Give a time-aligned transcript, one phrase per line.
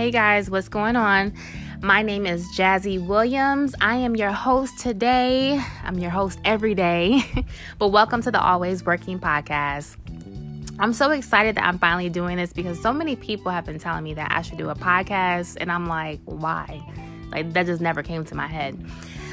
[0.00, 1.34] Hey guys, what's going on?
[1.82, 3.74] My name is Jazzy Williams.
[3.82, 5.62] I am your host today.
[5.84, 7.20] I'm your host every day.
[7.78, 9.98] but welcome to the Always Working podcast.
[10.78, 14.02] I'm so excited that I'm finally doing this because so many people have been telling
[14.02, 16.82] me that I should do a podcast, and I'm like, why?
[17.30, 18.82] Like, that just never came to my head.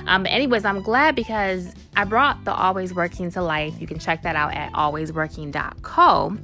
[0.06, 3.80] Um, but anyways, I'm glad because I brought the Always Working to life.
[3.80, 6.38] You can check that out at alwaysworking.co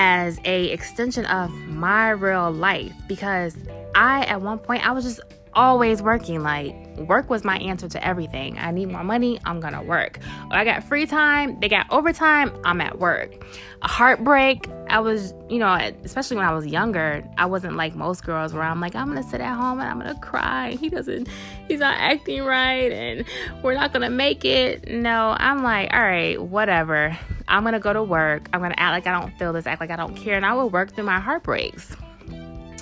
[0.00, 3.56] as a extension of my real life because
[3.96, 5.18] I at one point I was just
[5.58, 8.56] always working like work was my answer to everything.
[8.58, 10.20] I need more money, I'm gonna work.
[10.52, 13.44] Or I got free time, they got overtime, I'm at work.
[13.82, 18.24] A heartbreak, I was, you know, especially when I was younger, I wasn't like most
[18.24, 20.76] girls where I'm like, I'm gonna sit at home and I'm gonna cry.
[20.78, 21.28] He doesn't,
[21.66, 23.24] he's not acting right and
[23.64, 24.88] we're not gonna make it.
[24.88, 27.18] No, I'm like, all right, whatever.
[27.48, 28.48] I'm gonna go to work.
[28.52, 30.54] I'm gonna act like I don't feel this, act like I don't care, and I
[30.54, 31.96] will work through my heartbreaks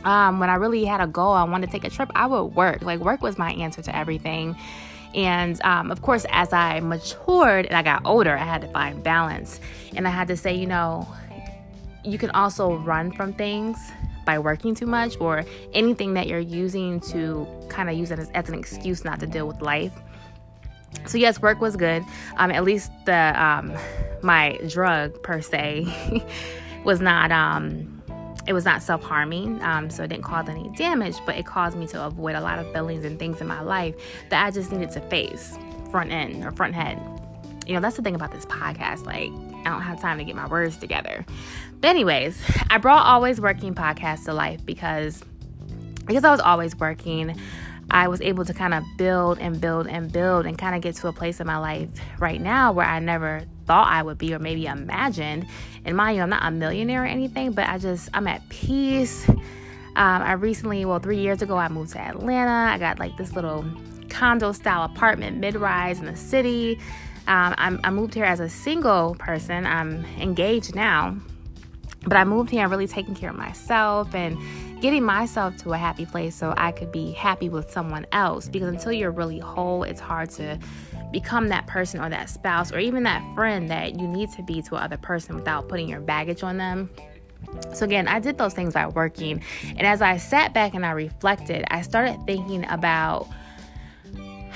[0.07, 2.55] um, when I really had a goal, I wanted to take a trip, I would
[2.55, 2.81] work.
[2.83, 4.57] Like, work was my answer to everything.
[5.15, 9.03] And um, of course, as I matured and I got older, I had to find
[9.03, 9.61] balance.
[9.97, 11.09] And I had to say, you know,
[12.05, 13.77] you can also run from things
[14.25, 18.31] by working too much or anything that you're using to kind of use it as,
[18.31, 19.93] as, an excuse not to deal with life.
[21.07, 22.05] So yes, work was good.
[22.37, 23.73] Um, at least the um,
[24.23, 25.87] my drug per se
[26.85, 27.96] was not um,
[28.47, 31.77] it was not self harming, um, so it didn't cause any damage, but it caused
[31.77, 33.95] me to avoid a lot of feelings and things in my life
[34.31, 35.59] that I just needed to face
[35.91, 37.01] front end or front head.
[37.67, 39.07] You know, that's the thing about this podcast.
[39.07, 39.33] Like,
[39.67, 41.27] I don't have time to get my words together.
[41.81, 45.23] But, anyways, I brought Always Working podcast to life because
[46.07, 47.37] because I was always working.
[47.91, 50.97] I was able to kind of build and build and build and kind of get
[50.97, 54.35] to a place in my life right now where I never thought I would be
[54.35, 55.47] or maybe imagined.
[55.85, 59.29] And mind you, I'm not a millionaire or anything, but I just, I'm at peace.
[59.29, 62.73] Um, I recently, well, three years ago, I moved to Atlanta.
[62.73, 63.65] I got like this little
[64.09, 66.79] condo style apartment mid rise in the city.
[67.29, 69.67] Um, i moved here as a single person.
[69.67, 71.17] I'm engaged now,
[72.05, 74.39] but I moved here really taking care of myself and
[74.81, 78.49] getting myself to a happy place so I could be happy with someone else.
[78.49, 80.59] Because until you're really whole, it's hard to
[81.13, 84.63] become that person or that spouse or even that friend that you need to be
[84.63, 86.91] to another person without putting your baggage on them.
[87.75, 89.43] So, again, I did those things by working.
[89.77, 93.29] And as I sat back and I reflected, I started thinking about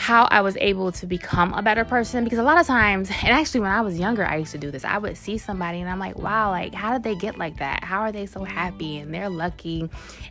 [0.00, 3.28] how I was able to become a better person because a lot of times, and
[3.28, 4.82] actually when I was younger, I used to do this.
[4.82, 7.84] I would see somebody and I'm like, wow, like how did they get like that?
[7.84, 9.82] How are they so happy and they're lucky?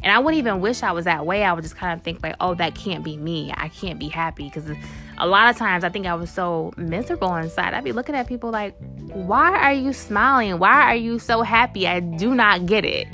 [0.02, 1.44] And I wouldn't even wish I was that way.
[1.44, 3.54] I would just kind of think like, oh, that can't be me.
[3.56, 4.72] I can't be happy because
[5.20, 7.76] a lot of times I think I was so miserable inside.
[7.76, 8.76] I'd be looking at people like,
[9.14, 10.58] why are you smiling?
[10.58, 11.88] Why are you so happy?
[11.88, 13.08] I do not get it.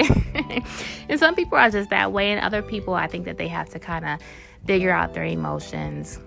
[1.10, 3.70] and some people are just that way, and other people, I think that they have
[3.72, 4.20] to kind of
[4.66, 6.20] figure out their emotions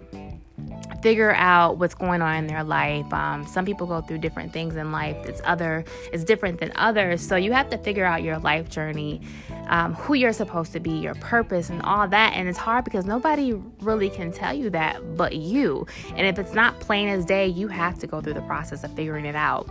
[1.02, 3.12] figure out what's going on in their life.
[3.12, 5.16] Um, some people go through different things in life.
[5.26, 7.26] It's other, it's different than others.
[7.26, 9.20] So you have to figure out your life journey,
[9.68, 12.32] um, who you're supposed to be, your purpose, and all that.
[12.34, 15.86] And it's hard because nobody really can tell you that but you.
[16.16, 18.92] And if it's not plain as day, you have to go through the process of
[18.94, 19.68] figuring it out.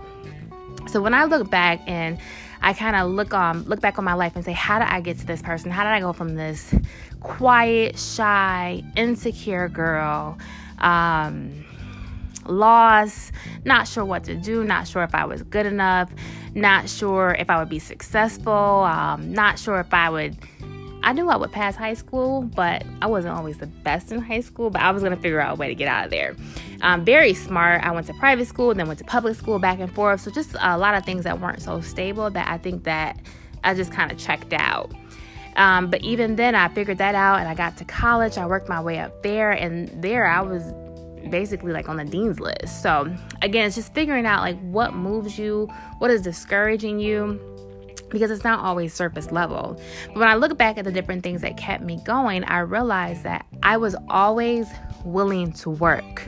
[0.87, 2.17] So when I look back and
[2.61, 5.01] I kind of look on look back on my life and say, how did I
[5.01, 5.69] get to this person?
[5.69, 6.73] How did I go from this
[7.19, 10.37] quiet, shy, insecure girl
[10.79, 11.65] um,
[12.45, 13.31] lost,
[13.65, 16.11] not sure what to do, not sure if I was good enough,
[16.55, 20.37] not sure if I would be successful, um, not sure if I would.
[21.03, 24.41] I knew I would pass high school, but I wasn't always the best in high
[24.41, 26.35] school, but I was to figure out a way to get out of there.
[26.81, 27.83] Um, very smart.
[27.83, 30.21] I went to private school, then went to public school, back and forth.
[30.21, 33.19] So just a lot of things that weren't so stable that I think that
[33.63, 34.91] I just kind of checked out.
[35.57, 38.37] Um, but even then, I figured that out and I got to college.
[38.37, 40.73] I worked my way up there, and there I was
[41.29, 42.81] basically like on the dean's list.
[42.81, 47.39] So, again, it's just figuring out like what moves you, what is discouraging you
[48.09, 49.79] because it's not always surface level.
[50.07, 53.23] But when I look back at the different things that kept me going, I realized
[53.23, 54.67] that I was always
[55.03, 56.25] willing to work.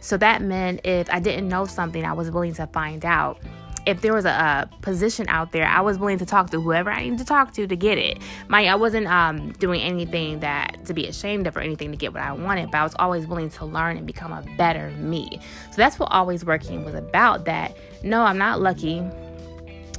[0.00, 3.40] So that meant if I didn't know something, I was willing to find out
[3.86, 6.90] if there was a, a, position out there, I was willing to talk to whoever
[6.90, 8.18] I needed to talk to to get it.
[8.48, 12.12] My, I wasn't um, doing anything that to be ashamed of or anything to get
[12.12, 15.40] what I wanted, but I was always willing to learn and become a better me.
[15.70, 17.44] So that's what always working was about.
[17.44, 18.98] That no, I'm not lucky.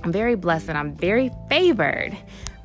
[0.03, 2.15] I'm very blessed and I'm very favored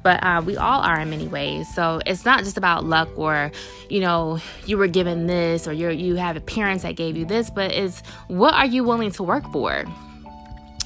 [0.02, 1.72] but uh, we all are in many ways.
[1.72, 3.52] So it's not just about luck or,
[3.88, 7.50] you know, you were given this or you you have parents that gave you this,
[7.50, 9.84] but it's what are you willing to work for?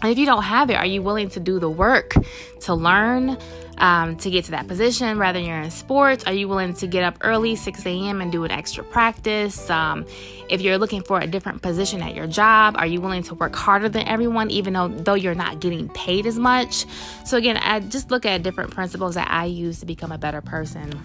[0.07, 2.15] And if you don't have it, are you willing to do the work
[2.61, 3.37] to learn?
[3.79, 7.05] um, to get to that position, rather you're in sports, are you willing to get
[7.05, 9.69] up early, 6 a.m., and do an extra practice?
[9.69, 10.07] Um,
[10.49, 13.55] if you're looking for a different position at your job, are you willing to work
[13.55, 16.87] harder than everyone, even though though you're not getting paid as much?
[17.27, 20.41] So again, I just look at different principles that I use to become a better
[20.41, 20.99] person.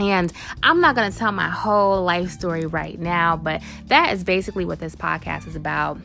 [0.00, 0.32] And
[0.62, 4.64] I'm not going to tell my whole life story right now, but that is basically
[4.64, 5.98] what this podcast is about.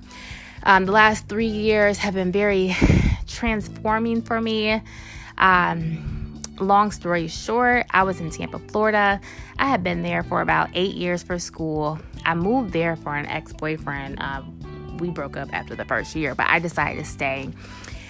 [0.64, 2.76] Um, the last three years have been very
[3.28, 4.82] transforming for me.
[5.38, 9.22] Um, long story short, I was in Tampa, Florida.
[9.58, 12.00] I had been there for about eight years for school.
[12.26, 14.18] I moved there for an ex boyfriend.
[14.20, 14.44] Uh,
[15.00, 17.50] we broke up after the first year, but I decided to stay.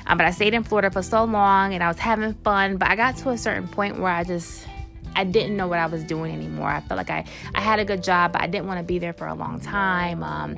[0.08, 2.78] Um, but I stayed in Florida for so long and I was having fun.
[2.78, 4.66] But I got to a certain point where I just
[5.16, 6.70] I didn't know what I was doing anymore.
[6.70, 9.00] I felt like I, I had a good job, but I didn't want to be
[9.00, 10.24] there for a long time.
[10.24, 10.58] Um,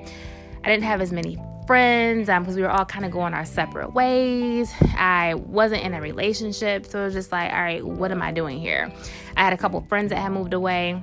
[0.64, 1.38] I didn't have as many
[1.72, 4.74] friends because um, we were all kind of going our separate ways.
[4.98, 8.34] I wasn't in a relationship, so it was just like, all right, what am I
[8.34, 8.92] doing here?
[9.38, 11.02] I had a couple friends that had moved away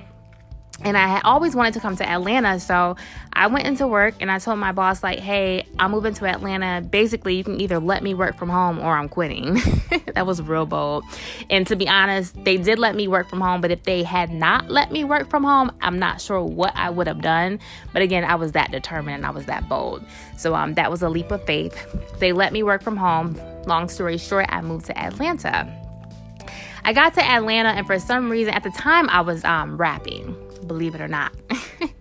[0.83, 2.59] and I had always wanted to come to Atlanta.
[2.59, 2.95] So
[3.33, 6.81] I went into work and I told my boss, like, hey, I'm moving to Atlanta.
[6.81, 9.55] Basically, you can either let me work from home or I'm quitting.
[10.13, 11.03] that was real bold.
[11.49, 14.31] And to be honest, they did let me work from home, but if they had
[14.31, 17.59] not let me work from home, I'm not sure what I would have done.
[17.91, 20.05] But again, I was that determined and I was that bold.
[20.37, 21.75] So um, that was a leap of faith.
[22.19, 23.39] They let me work from home.
[23.65, 25.75] Long story short, I moved to Atlanta.
[26.85, 30.35] I got to Atlanta, and for some reason, at the time, I was um, rapping
[30.67, 31.33] believe it or not.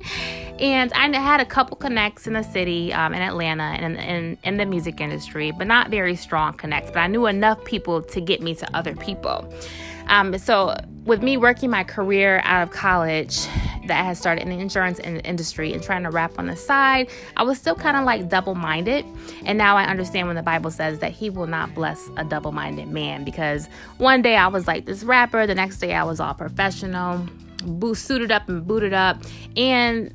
[0.58, 4.56] and I had a couple connects in the city, um, in Atlanta, and in, in,
[4.56, 6.90] the music industry, but not very strong connects.
[6.90, 9.52] But I knew enough people to get me to other people.
[10.08, 10.75] Um, so,
[11.05, 13.46] with me working my career out of college,
[13.88, 17.08] that I had started in the insurance industry and trying to rap on the side,
[17.37, 19.05] I was still kind of like double minded.
[19.44, 22.52] And now I understand when the Bible says that He will not bless a double
[22.52, 23.69] minded man because
[23.99, 27.26] one day I was like this rapper, the next day I was all professional
[27.94, 29.22] suited up and booted up.
[29.56, 30.12] And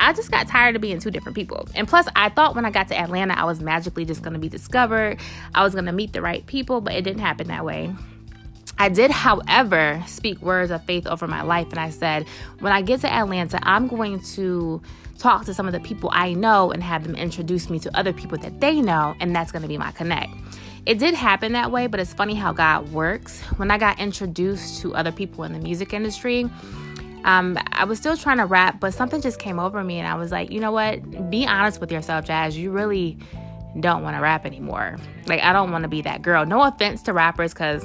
[0.00, 1.68] I just got tired of being two different people.
[1.74, 4.38] And plus, I thought when I got to Atlanta, I was magically just going to
[4.38, 5.18] be discovered.
[5.54, 7.94] I was going to meet the right people, but it didn't happen that way.
[8.78, 11.68] I did, however, speak words of faith over my life.
[11.68, 12.26] And I said,
[12.60, 14.80] when I get to Atlanta, I'm going to
[15.18, 18.14] talk to some of the people I know and have them introduce me to other
[18.14, 19.14] people that they know.
[19.20, 20.32] And that's going to be my connect.
[20.86, 23.40] It did happen that way, but it's funny how God works.
[23.56, 26.48] When I got introduced to other people in the music industry,
[27.24, 30.14] um, I was still trying to rap, but something just came over me, and I
[30.14, 31.30] was like, you know what?
[31.30, 32.56] Be honest with yourself, Jazz.
[32.56, 33.18] You really
[33.78, 34.96] don't want to rap anymore.
[35.26, 36.46] Like, I don't want to be that girl.
[36.46, 37.84] No offense to rappers, because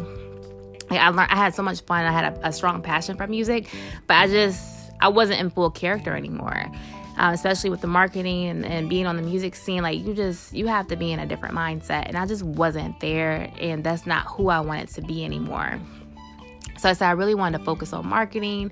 [0.90, 2.06] like, I learned I had so much fun.
[2.06, 3.68] I had a, a, strong passion for music,
[4.08, 6.66] but I just I wasn't in full character anymore.
[7.18, 10.54] Um, especially with the marketing and, and being on the music scene, like you just
[10.54, 14.06] you have to be in a different mindset, and I just wasn't there, and that's
[14.06, 15.80] not who I wanted to be anymore.
[16.78, 18.72] So I said I really wanted to focus on marketing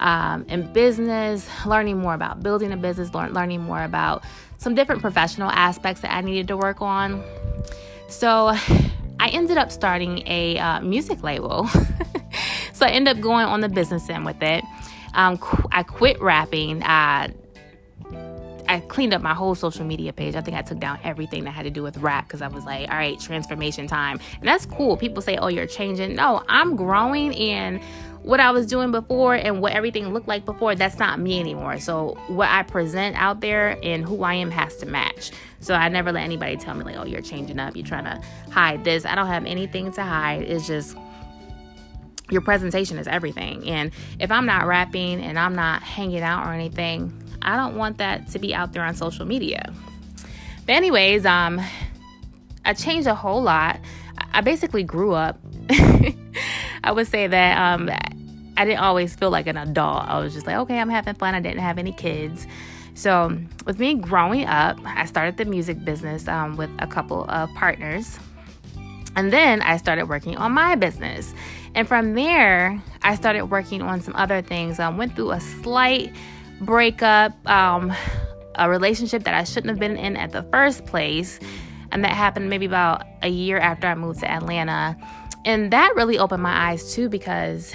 [0.00, 4.24] um, and business, learning more about building a business, learn, learning more about
[4.58, 7.22] some different professional aspects that I needed to work on.
[8.08, 8.48] So
[9.20, 11.66] I ended up starting a uh, music label.
[12.72, 14.64] so I ended up going on the business end with it.
[15.14, 16.82] Um, qu- I quit rapping.
[16.82, 17.28] Uh,
[18.68, 20.34] I cleaned up my whole social media page.
[20.34, 22.64] I think I took down everything that had to do with rap because I was
[22.64, 24.20] like, all right, transformation time.
[24.38, 24.96] And that's cool.
[24.96, 26.14] People say, oh, you're changing.
[26.14, 27.80] No, I'm growing and
[28.24, 31.78] what I was doing before and what everything looked like before, that's not me anymore.
[31.78, 35.30] So what I present out there and who I am has to match.
[35.60, 38.22] So I never let anybody tell me like, oh, you're changing up, you're trying to
[38.50, 39.04] hide this.
[39.04, 40.42] I don't have anything to hide.
[40.42, 40.96] It's just
[42.30, 43.68] your presentation is everything.
[43.68, 47.12] And if I'm not rapping and I'm not hanging out or anything,
[47.44, 49.72] I don't want that to be out there on social media.
[50.66, 51.60] But anyways, um
[52.64, 53.80] I changed a whole lot.
[54.32, 55.38] I basically grew up.
[56.84, 57.90] I would say that um,
[58.56, 60.04] I didn't always feel like an adult.
[60.04, 61.34] I was just like, okay, I'm having fun.
[61.34, 62.46] I didn't have any kids.
[62.94, 63.36] So,
[63.66, 68.18] with me growing up, I started the music business um, with a couple of partners.
[69.16, 71.34] And then I started working on my business.
[71.74, 74.78] And from there, I started working on some other things.
[74.78, 76.14] I went through a slight
[76.64, 77.92] breakup, um,
[78.56, 81.38] a relationship that I shouldn't have been in at the first place.
[81.92, 84.96] And that happened maybe about a year after I moved to Atlanta.
[85.44, 87.72] And that really opened my eyes too because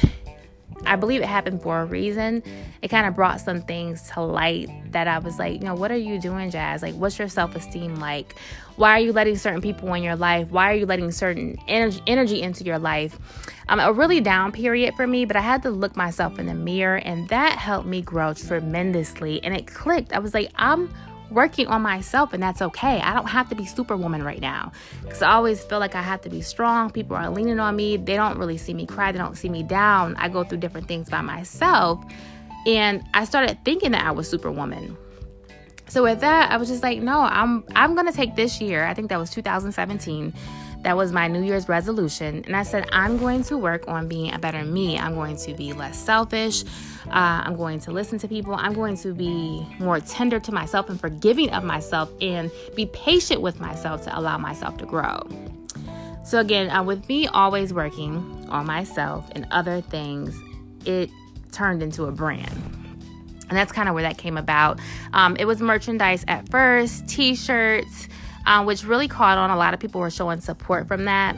[0.86, 2.44] I believe it happened for a reason.
[2.82, 5.92] It kind of brought some things to light that I was like, you know, what
[5.92, 6.82] are you doing, Jazz?
[6.82, 8.36] Like, what's your self esteem like?
[8.76, 10.50] Why are you letting certain people in your life?
[10.52, 13.20] Why are you letting certain energy, into your life?
[13.68, 16.54] Um, a really down period for me, but I had to look myself in the
[16.54, 19.44] mirror, and that helped me grow tremendously.
[19.44, 20.14] And it clicked.
[20.14, 20.90] I was like, I'm
[21.32, 23.00] working on myself, and that's okay.
[23.02, 24.72] I don't have to be superwoman right now
[25.02, 26.90] because I always feel like I have to be strong.
[26.90, 27.98] People are leaning on me.
[27.98, 30.16] They don't really see me cry, they don't see me down.
[30.18, 32.04] I go through different things by myself.
[32.66, 34.98] And I started thinking that I was superwoman.
[35.88, 38.86] So with that, I was just like, no, I'm I'm gonna take this year.
[38.86, 40.34] I think that was 2017
[40.82, 42.44] that was my New Year's resolution.
[42.46, 44.98] And I said, I'm going to work on being a better me.
[44.98, 46.64] I'm going to be less selfish.
[47.08, 48.54] Uh, I'm going to listen to people.
[48.56, 53.42] I'm going to be more tender to myself and forgiving of myself and be patient
[53.42, 55.28] with myself to allow myself to grow.
[56.24, 60.40] So, again, uh, with me always working on myself and other things,
[60.86, 61.10] it
[61.52, 62.52] turned into a brand.
[63.50, 64.80] And that's kind of where that came about.
[65.14, 68.08] Um, it was merchandise at first, t shirts,
[68.46, 69.50] um, which really caught on.
[69.50, 71.36] A lot of people were showing support from that.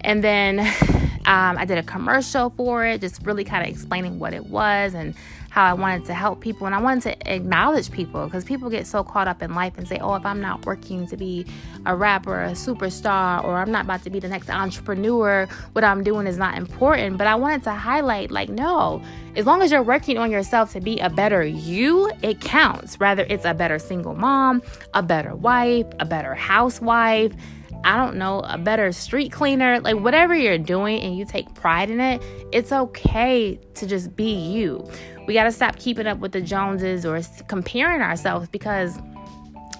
[0.00, 0.60] And then
[1.26, 4.94] um, I did a commercial for it, just really kind of explaining what it was
[4.94, 5.14] and
[5.50, 6.66] how I wanted to help people.
[6.66, 9.86] And I wanted to acknowledge people because people get so caught up in life and
[9.86, 11.44] say, oh, if I'm not working to be
[11.84, 16.02] a rapper, a superstar, or I'm not about to be the next entrepreneur, what I'm
[16.02, 17.18] doing is not important.
[17.18, 19.02] But I wanted to highlight, like, no,
[19.36, 22.98] as long as you're working on yourself to be a better you, it counts.
[23.00, 24.62] Rather, it's a better single mom,
[24.94, 27.32] a better wife, a better housewife
[27.82, 31.90] I don't know, a better street cleaner, like whatever you're doing and you take pride
[31.90, 34.86] in it, it's okay to just be you.
[35.26, 38.98] We got to stop keeping up with the Joneses or comparing ourselves because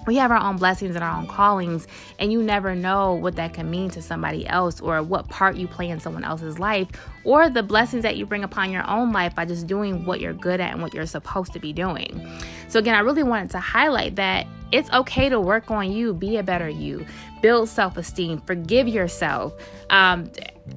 [0.07, 3.53] we have our own blessings and our own callings, and you never know what that
[3.53, 6.87] can mean to somebody else or what part you play in someone else's life
[7.23, 10.33] or the blessings that you bring upon your own life by just doing what you're
[10.33, 12.27] good at and what you're supposed to be doing.
[12.67, 16.37] So, again, I really wanted to highlight that it's okay to work on you, be
[16.37, 17.05] a better you,
[17.41, 19.53] build self esteem, forgive yourself.
[19.89, 20.31] Um,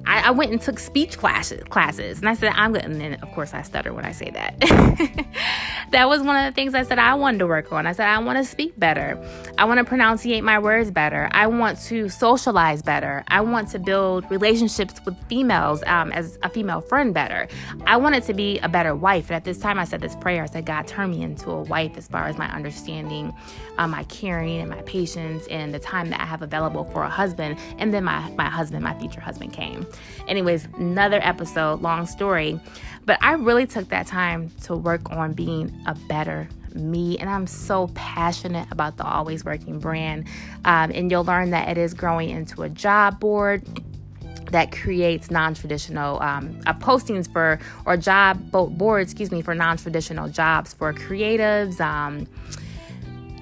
[0.05, 2.83] I, I, went and took speech classes, classes, and I said I'm good.
[2.83, 4.59] And then, of course, I stutter when I say that.
[5.91, 7.87] that was one of the things I said I wanted to work on.
[7.87, 9.17] I said I want to speak better.
[9.57, 11.29] I want to pronunciate my words better.
[11.31, 13.23] I want to socialize better.
[13.29, 17.47] I want to build relationships with females um, as a female friend better.
[17.85, 19.29] I wanted to be a better wife.
[19.29, 20.43] And at this time, I said this prayer.
[20.43, 23.33] I said, God, turn me into a wife as far as my understanding,
[23.77, 26.54] um, my caring, and my patience, and the time that I have available
[26.91, 27.57] for a husband.
[27.77, 29.85] And then my my husband, my future husband, came.
[30.27, 32.59] Anyways, another episode, long story.
[33.05, 37.47] But I really took that time to work on being a better me and i'm
[37.47, 40.27] so passionate about the always working brand
[40.65, 43.63] um, and you'll learn that it is growing into a job board
[44.51, 50.73] that creates non-traditional um, uh, postings for or job board excuse me for non-traditional jobs
[50.73, 52.27] for creatives um,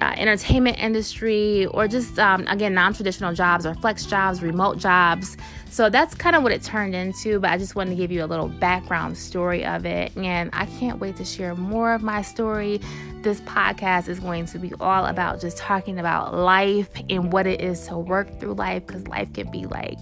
[0.04, 5.36] uh, entertainment industry or just um, again non-traditional jobs or flex jobs remote jobs.
[5.70, 8.22] So that's kind of what it turned into but i just wanted to give you
[8.22, 10.14] a little background story of it.
[10.16, 12.80] And i can't wait to share more of my story.
[13.22, 17.62] This podcast is going to be all about just talking about life and what it
[17.62, 19.98] is to work through life because life can be like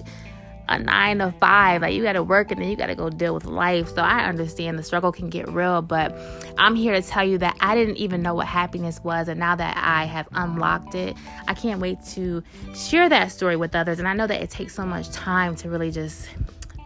[0.69, 1.83] a nine to five.
[1.83, 3.88] Like you got to work and then you got to go deal with life.
[3.88, 6.16] So I understand the struggle can get real, but
[6.59, 9.28] I'm here to tell you that I didn't even know what happiness was.
[9.28, 11.16] And now that I have unlocked it,
[11.49, 12.42] I can't wait to
[12.75, 13.99] share that story with others.
[13.99, 16.28] And I know that it takes so much time to really just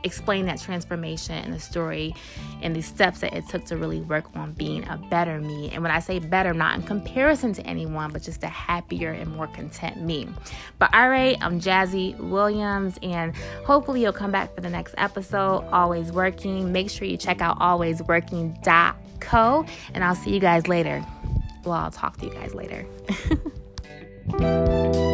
[0.06, 2.14] explain that transformation and the story
[2.62, 5.68] and the steps that it took to really work on being a better me.
[5.70, 9.36] And when I say better, not in comparison to anyone, but just a happier and
[9.36, 10.26] more content me.
[10.78, 15.66] But all right, I'm Jazzy Williams, and hopefully you'll come back for the next episode.
[15.72, 16.72] Always working.
[16.72, 21.04] Make sure you check out alwaysworking.co, and I'll see you guys later.
[21.64, 22.86] Well, I'll talk to you guys later.